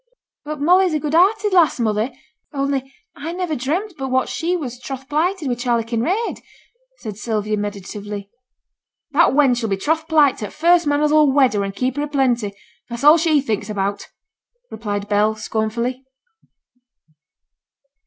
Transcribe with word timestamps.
'But 0.43 0.59
Molly's 0.59 0.95
a 0.95 0.99
good 0.99 1.13
hearted 1.13 1.53
lass, 1.53 1.79
mother. 1.79 2.11
Only 2.51 2.91
I 3.15 3.33
never 3.33 3.55
dreamt 3.55 3.93
but 3.99 4.09
what 4.09 4.29
she 4.29 4.57
was 4.57 4.79
troth 4.79 5.07
plighted 5.07 5.47
wi' 5.47 5.53
Charley 5.53 5.83
Kinraid,' 5.83 6.41
said 6.97 7.17
Sylvia, 7.17 7.55
meditatively. 7.55 8.31
'That 9.11 9.33
wench 9.33 9.61
'll 9.63 9.69
be 9.69 9.77
troth 9.77 10.07
plight 10.07 10.39
to 10.39 10.47
th' 10.47 10.51
first 10.53 10.87
man 10.87 11.03
as 11.03 11.11
'll 11.11 11.31
wed 11.31 11.53
her 11.53 11.63
and 11.63 11.75
keep 11.75 11.97
her 11.97 12.01
i' 12.01 12.07
plenty; 12.07 12.51
that's 12.89 13.03
a' 13.03 13.15
she 13.15 13.41
thinks 13.41 13.69
about,' 13.69 14.07
replied 14.71 15.07
Bell, 15.07 15.35
scornfully. 15.35 16.03